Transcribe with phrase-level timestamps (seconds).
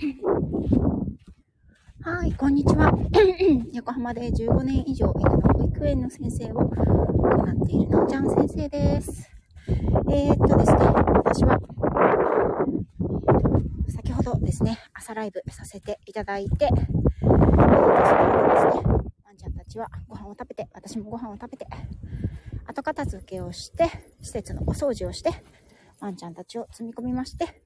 [0.00, 0.06] は
[2.24, 2.92] い、こんにちは。
[3.74, 6.66] 横浜で15年以上犬の保育園の先生を行
[7.64, 9.28] っているなおちゃん先生です。
[10.08, 10.78] えー、っとですね、
[11.16, 11.58] 私は、
[13.88, 16.82] 先ほどですね、朝ライブさせていただいて、えー、っと、
[18.06, 18.82] その後ですね、
[19.24, 21.66] ワンちゃんたちはご飯を食べて、私もご飯を食べて、
[22.68, 23.90] 後片付けをして、
[24.22, 25.32] 施設のお掃除をして、
[25.98, 27.64] ワンちゃんたちを積み込みまして、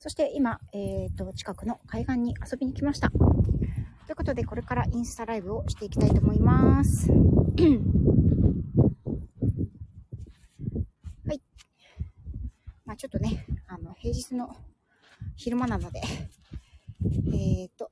[0.00, 3.10] そして今、えっ、ー、と、近くの海岸に遊びに来ました。
[3.10, 7.10] ということで、これからインスタライブをしていきたいと思います。
[7.10, 7.16] は
[11.32, 11.42] い。
[12.86, 14.54] まあちょっとね、あの、平日の
[15.34, 17.90] 昼間なので、えっ、ー、と、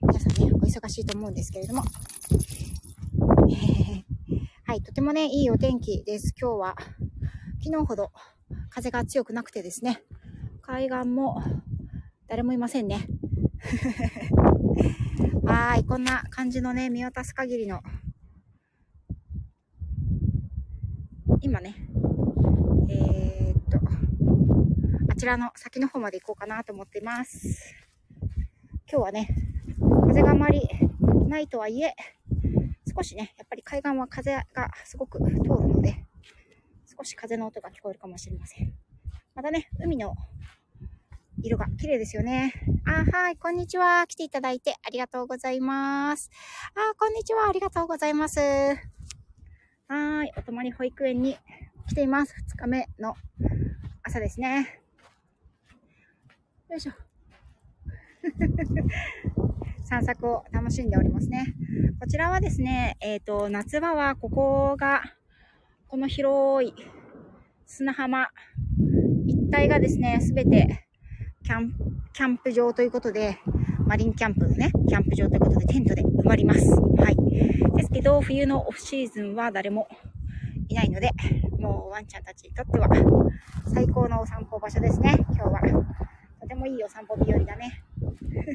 [0.00, 1.82] 皆さんね、お忙しいと思うんですけれども、
[4.64, 6.32] はい、とてもね、いいお天気です。
[6.40, 6.76] 今日は、
[7.62, 8.10] 昨日ほど
[8.70, 10.02] 風が強くなくてですね、
[10.62, 11.42] 海岸も
[12.28, 13.06] 誰もいませんね。
[15.44, 17.82] はい、こんな感じのね、見渡す限りの、
[21.40, 21.74] 今ね、
[22.88, 23.80] えー、っと、
[25.10, 27.74] あちらの先の方まで行こうかなと思っています。
[28.90, 29.28] 今日はね、
[30.06, 30.62] 風があまり
[31.26, 31.94] ないとはいえ、
[32.96, 36.04] 少しね、やっぱり海岸は風がすごく通るので、
[36.86, 38.72] 少し風の音が聞こえるかもしれません。
[39.34, 40.14] またね、海の
[41.42, 42.52] 色が綺麗ですよね。
[42.86, 44.06] あ、はい、こんにちは。
[44.06, 46.30] 来ていただいてありがとうございます。
[46.76, 47.48] あ、こんにちは。
[47.48, 48.38] ありがとうございます。
[48.38, 51.36] はい、お泊まり保育園に
[51.88, 52.34] 来ています。
[52.56, 53.16] 2日目の
[54.04, 54.80] 朝ですね。
[56.70, 56.92] よいしょ。
[59.84, 61.54] 散策を楽しんでおりますね。
[61.98, 65.02] こちらはですね、えっ、ー、と、夏場はここが、
[65.88, 66.72] この広い
[67.66, 68.28] 砂浜
[69.26, 70.86] 一帯がですね、すべて
[71.44, 71.72] キャン
[72.12, 73.38] キャンプ場ということで、
[73.86, 76.60] マリンキャンプのね、キャンプ場ということでテントで埋まります。
[76.70, 77.76] はい。
[77.76, 79.88] ですけど、冬のオフシーズンは誰も
[80.68, 81.10] いないので、
[81.58, 82.88] もうワンちゃんたちにとっては
[83.66, 85.60] 最高のお散歩場所ですね、今日は。
[86.40, 87.82] とてもいいお散歩日和だね。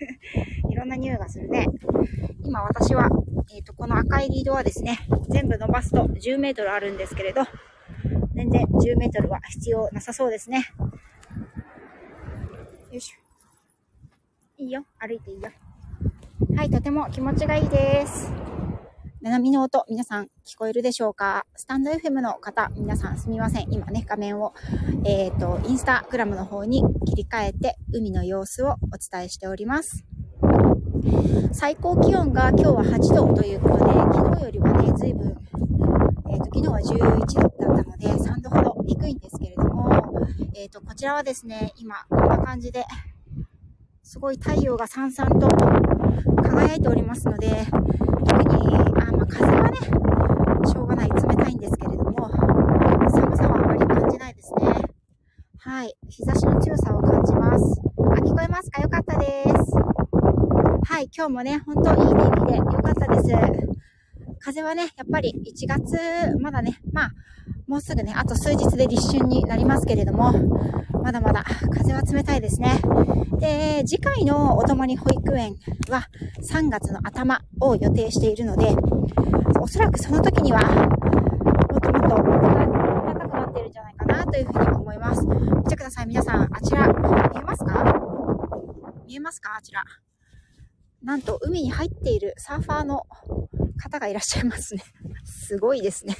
[0.70, 1.66] いろんな匂いがするね。
[2.44, 3.10] 今私は、
[3.52, 7.42] えっ、ー、と、この赤いリードはですね、全部伸ばすと10メートルあるんですけれど、
[8.34, 10.64] 全然10メートルは必要なさそうですね。
[12.90, 14.62] よいしょ。
[14.62, 14.84] いいよ。
[14.98, 15.50] 歩いていいよ。
[16.56, 18.32] はい、とても気持ちがいいです。
[19.20, 21.46] 波の音、皆さん聞こえるでしょうか？
[21.54, 23.72] スタンド FM の方、皆さんすみません。
[23.72, 24.54] 今ね、画面を、
[25.04, 30.04] えっ、ー、と、インスタグラムの方に切り替えて、海の様子をお伝えしております。
[31.52, 35.36] 最高気温が今日は8度ということで、昨日よりはね、随分、
[36.28, 39.59] えっ、ー、と、昨日は11度だったので、3度ほど低いんですけれども、
[40.54, 42.84] えっ、ー、と、こちらはですね、今、こんな感じで、
[44.02, 45.48] すごい太陽がさんさんと
[46.42, 47.66] 輝いておりますので、
[48.28, 49.78] 特に、あ、まあ、風はね、
[50.66, 52.28] しょうがない、冷たいんですけれども、
[53.08, 54.82] 寒さはあまり感じないですね。
[55.58, 55.94] はい。
[56.08, 57.80] 日差しの強さを感じます。
[57.98, 58.80] あ、聞こえますか？
[58.82, 59.50] よかったです。
[60.92, 61.10] はい。
[61.14, 63.28] 今日もね、本当いい天気でよかったです。
[64.40, 67.12] 風はね、やっぱり1月、まだね、まあ、
[67.70, 70.32] もうすぐね、あと数日で立春になりますけれども、
[71.04, 72.80] まだまだ風は冷たいですね。
[73.38, 75.54] で、次回のお泊まり保育園
[75.88, 76.08] は
[76.42, 78.74] 3月の頭を予定しているので、
[79.60, 80.60] おそらくその時には、
[81.70, 82.08] もっともっと
[83.06, 85.24] 暖かくなっているんじゃないかなというふうに思います。
[85.24, 86.48] 見てください、皆さん。
[86.52, 87.84] あちら、見えますか？
[89.06, 89.54] 見えますか？
[89.56, 89.84] あちら。
[91.04, 93.06] なんと海に入っているサーファーの
[93.80, 94.82] 方がいらっしゃいますね。
[95.22, 96.16] すごいですね。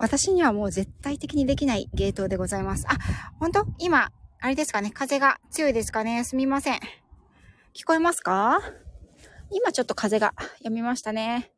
[0.00, 2.86] 私にはもう絶対的にできないゲートでございます。
[2.88, 2.96] あ、
[3.38, 3.66] 本当？
[3.78, 4.90] 今、あれですかね？
[4.90, 6.24] 風が強いですかね？
[6.24, 6.80] すみません。
[7.74, 8.60] 聞こえますか？
[9.50, 10.32] 今ちょっと風が
[10.64, 11.52] 止みましたね。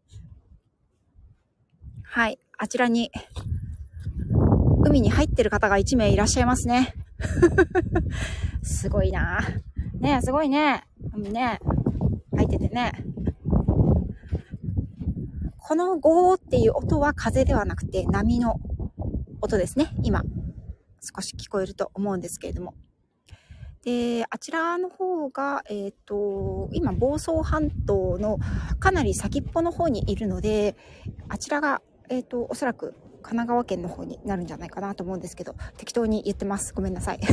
[2.03, 2.38] はい。
[2.58, 3.10] あちらに、
[4.84, 6.94] 海に入ってる方が1名いらっしゃいますね。
[8.62, 9.38] すごいな
[10.00, 10.82] ねすごいね。
[11.15, 11.60] 海ね。
[12.36, 12.92] 入っててね。
[15.72, 18.60] このゴーっていう音は風ではなくて波の
[19.41, 19.89] 音ですね。
[20.03, 20.21] 今、
[21.01, 22.74] 少し聞こえると思うんですけれども。
[23.83, 28.39] で、あちらの方が、えっ、ー、と、今、房総半島の
[28.80, 30.77] かなり先っぽの方にいるので、
[31.30, 31.80] あちらが、
[32.10, 32.92] えっ、ー、と、おそらく
[33.22, 36.75] 神奈川県の方になるんじゃないかなと思うんですけど、適当に言ってます。
[36.75, 37.21] ごめんなさい。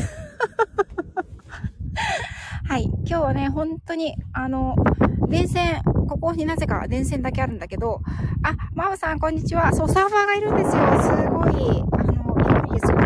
[2.69, 2.85] はい。
[2.85, 4.77] 今日はね、本当に、あの、
[5.27, 8.01] 電線、ここになぜか電線だけあるんだけど、
[8.41, 9.71] あ、ママさん、こんにちは。
[9.71, 10.81] そう、サーファーがいるんですよ。
[11.03, 13.06] すごい、あの、びっくりですよね。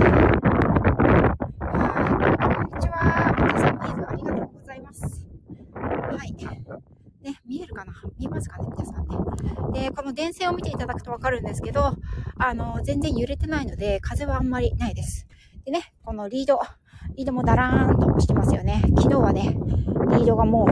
[1.59, 1.89] は
[2.31, 2.55] い。
[2.55, 3.35] こんにちは。
[3.37, 5.25] 皆さん、メールありがとうござざいます。
[5.75, 6.33] はい。
[6.33, 7.93] ね、見えるかな？
[8.17, 8.67] 見えますかね？
[8.77, 9.07] 皆さん
[9.71, 9.81] ね。
[9.89, 11.95] で、この電線を見ていただくとわかるんですけど、
[12.37, 15.27] あの、全然揺れてないので、風はあんまりないです。
[15.65, 16.59] でね、このリード、
[17.15, 18.81] リードもダラーンとしてますよね。
[18.97, 19.57] 昨日はね、
[20.09, 20.67] リードがもう、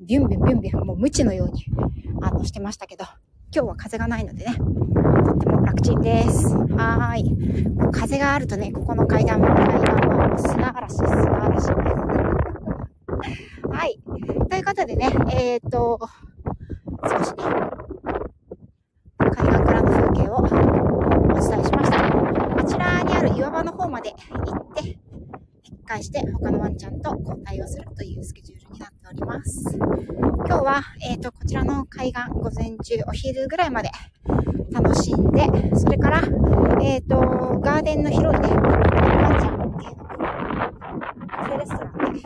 [0.00, 1.66] ビュンビュンビュンビュン、もう無知のように、
[2.22, 3.04] あの、してましたけど、
[3.52, 6.54] 今日は風がないのでね、とっても楽ちんです。
[6.54, 7.90] はーい。
[7.90, 9.66] 風があるとね、ここの階段、階段
[10.16, 11.72] は砂嵐、砂嵐。
[13.72, 13.98] はい。
[14.48, 15.98] ということでね、えー、っと、
[17.02, 17.44] 少しね、
[19.18, 20.42] 海岸からの風景をお
[21.40, 21.98] 伝えしました。
[22.54, 24.14] こちらにある岩場の方まで
[24.46, 24.98] 行って、
[25.64, 29.76] 引っ返して他のワンちゃんと交代をするというスケジュールになっております。
[29.76, 33.90] 今日は、えっ、と、こちらの海岸、午前中、お昼ぐらいまで
[34.70, 35.42] 楽しんで、
[35.76, 36.22] それから、
[36.80, 37.18] えっ、と、
[37.60, 39.98] ガーデンの広いね、ワンちゃん OK
[41.18, 42.22] のカフェレストランで、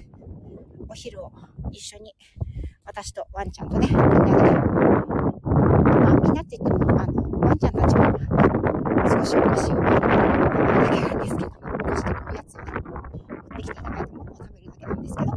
[0.89, 1.33] お昼を
[1.71, 2.15] 一緒に、
[2.85, 8.03] 私とワンちゃんとね、みんなで、まあ、みんなって言っても、あの、ワンちゃんたちも、
[9.09, 10.01] 少しお菓子を、食べる
[10.81, 15.33] だけなんですけど、お菓子とかおやつをね、持ってきていただいたものを食べるだけなんですけど、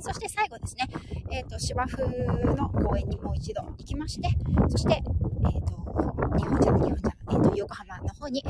[0.00, 0.86] そして最後ですね、
[1.30, 4.28] えっ、ー、と、芝生の公園にもう一度行きまして、
[4.68, 8.44] そして、えっ、ー、と、日本茶の日本茶、えっ、ー、と、横浜の方に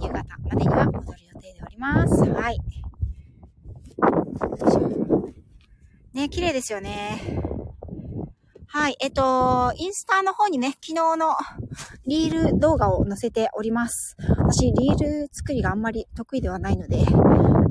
[0.00, 2.24] 夕方までには戻る予定でおります。
[2.32, 2.58] はい。
[6.12, 7.20] ね、綺麗ですよね。
[8.66, 8.96] はい。
[9.00, 11.36] えっーと、インスタの方にね、昨日の
[12.12, 14.18] リール動画を載せております。
[14.18, 17.06] 私、リール作りがあんまり得意ではないので、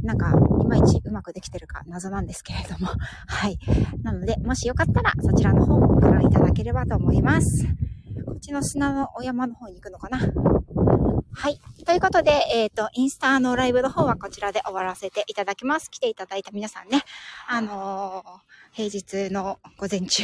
[0.01, 0.33] なんか、
[0.63, 2.87] いまいちうまくできてるか謎なんですけれども。
[3.27, 3.59] はい。
[4.01, 7.67] なので、もしよかったら、そちらの方もご覧いただければと思います。
[8.25, 10.17] こっちの砂のお山の方に行くのかな？
[10.17, 11.59] はい。
[11.85, 15.91] ということで、えっ、ー、と、インスタのライブの方はこちらで終わらせていただきます。
[15.91, 17.03] 来ていただいた皆さんね、
[17.47, 20.23] あのー、平日の午前中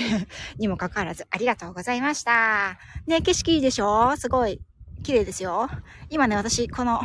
[0.57, 2.77] にもかかわらずありがとうございました。
[3.05, 4.15] ね、景色いいでしょ？
[4.17, 4.61] すごい
[5.03, 5.69] 綺麗ですよ。
[6.09, 7.01] 今ね、私、この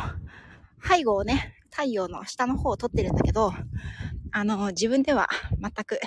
[0.81, 3.53] 背後をね、太陽の下の方を撮ってるんだけど、
[4.31, 5.27] あの、自分では
[5.61, 5.99] 全く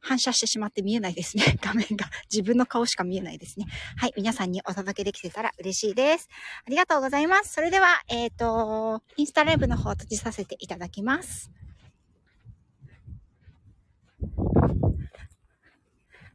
[0.00, 1.58] 反射してしまって見えないですね。
[1.62, 2.10] 画面が。
[2.30, 3.66] 自分の顔しか見えないですね。
[3.96, 4.12] はい。
[4.16, 6.28] 皆さんにお届けできてたら嬉しいです。
[6.66, 7.52] ありがとうございます。
[7.52, 11.52] それでは、えっ、ー、と、インスタライブの方を閉じさせていただきます。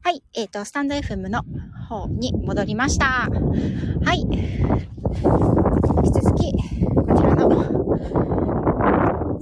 [0.08, 0.24] はい。
[0.36, 1.44] えっ、ー、と、スタンド FM の
[1.90, 3.28] 方に戻りました。
[3.28, 4.22] はい。
[4.22, 4.30] 引
[6.02, 7.52] き続き、こちらの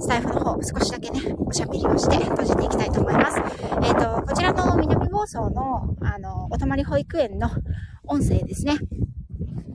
[0.00, 3.38] スタイフの方、少しだけね、おしゃべりをして閉じていきたいと思います。
[3.38, 7.48] えっ、ー、と、こちらの南房総の、あの、お泊まり保育園の
[8.08, 8.76] 音声ですね。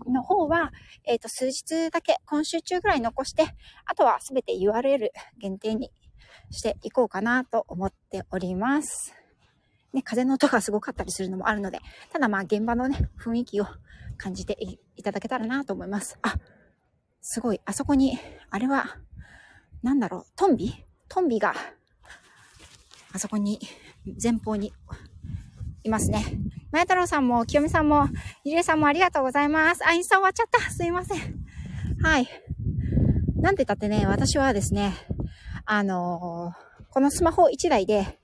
[0.10, 0.74] の方は、
[1.06, 3.46] えっ、ー、と、数日だけ、今週中ぐらい残して、
[3.86, 5.08] あとはすべて URL
[5.40, 5.90] 限定に
[6.50, 9.21] していこうかなと思っております。
[9.94, 11.80] ね、風の音がすごかったりするのもあるので、
[12.12, 13.68] ただまあ現場のね、雰囲気を
[14.18, 14.58] 感じて
[14.96, 16.18] いただけたらなと思います。
[16.22, 16.36] あ、
[17.22, 18.18] すごい、あそこに、
[18.50, 18.98] あれは、
[19.84, 20.86] なんだろう、トンビ？
[21.10, 21.54] トンビが、
[23.14, 23.60] あそこに、
[24.22, 24.74] 前方に、
[25.84, 26.26] いますね。
[26.72, 28.08] まや太郎さんも、きよみさんも、
[28.44, 29.86] ゆりえさんもありがとうございます。
[29.86, 30.72] あ、インスタ終わっちゃった。
[30.72, 31.20] すいません。
[32.02, 32.28] はい。
[33.36, 34.94] なんて言ったってね、私はですね、
[35.66, 38.20] あのー、このスマホ1台で、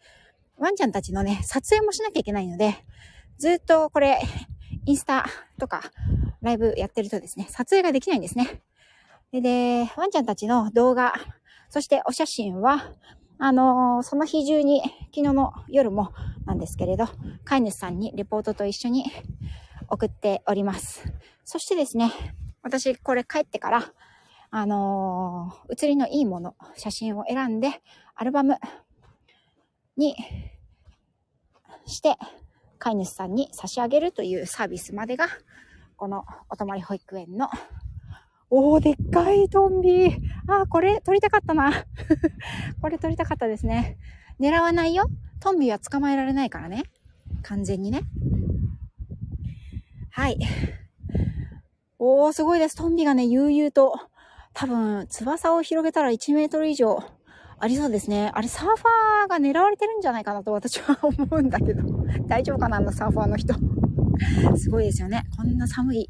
[0.58, 2.76] ワンちゃんたちのね、撮影もしなきゃいけないので、
[3.38, 4.20] ずっとこれ、
[4.86, 5.26] インスタ
[5.60, 5.84] とか、
[6.42, 8.62] ライブやってるとですね、撮影ができないんですね。
[9.32, 11.14] で、でワンちゃんたちの動画、
[11.70, 12.92] そしてお写真は、
[13.38, 16.12] あのー、その日中に、昨日の夜も
[16.46, 17.06] なんですけれど、
[17.44, 19.06] 飼い主さんにレポートと一緒に
[19.90, 21.04] 送っております。
[21.44, 22.12] そしてですね、
[22.64, 23.94] 私これ帰ってから、
[24.50, 27.82] あのー、写りのいいもの、写真を選んで、
[28.16, 28.58] アルバム
[29.98, 30.16] に
[31.86, 32.16] して、
[32.80, 35.28] 飼い主さんに差し上げるというサービスまでが、
[35.96, 37.50] このお泊まり保育園の
[38.50, 40.06] おー、でっかいトンビ。
[40.48, 41.74] あー、これ撮りたかったな。
[42.82, 43.98] これ撮りたかったですね。
[44.40, 45.06] 狙わないよ。
[45.42, 46.84] トンビは捕まえられないからね。
[47.44, 48.04] 完全にね。
[50.12, 50.40] はい。
[52.00, 52.78] おー、すごいです。
[52.78, 54.00] トンビがね、悠々と、
[54.54, 57.04] 多分、翼を広げたら1メートル以上
[57.60, 58.32] ありそうですね。
[58.36, 61.84] あれ、サーファーが狙われてるんじゃないかなと私は思うんだけど。
[62.28, 63.56] 大丈夫かなあのサーファーの人。
[64.58, 65.24] すごいですよね。
[65.36, 66.10] こんな寒い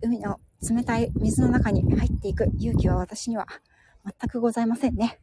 [0.00, 3.46] 海の冷たい水の中に入っていく勇気は私には
[4.04, 5.18] 全くございませんね。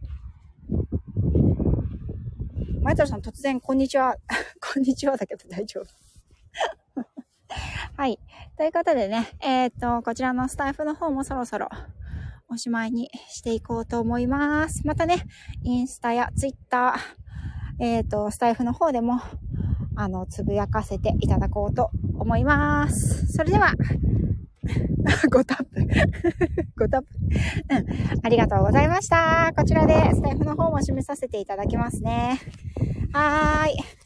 [2.84, 4.18] マイトルさん突然、こんにちは。
[4.62, 5.88] こんにちはだけど大丈夫。
[7.98, 8.20] はい。
[8.56, 11.70] ということでね、えっ、と、こちらのスタイフの方もそろそろ
[12.52, 14.86] おしまいにしていこうと思います。
[14.86, 15.24] またね、
[15.64, 19.22] インスタやツイッター、えっ、ー、と、スタイフの方でも、
[19.96, 23.28] あの、つぶやかせていただこうと思います。
[23.28, 23.74] それでは、
[25.30, 25.80] 5タップ。
[26.86, 27.08] 5タップ。
[27.70, 28.26] うん。
[28.26, 29.54] ありがとうございました。
[29.56, 32.40] こちらでスタイフの方も締めさせていただきますね。
[33.14, 33.99] はーい。